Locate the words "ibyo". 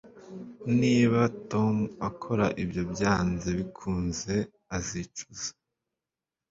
2.63-2.81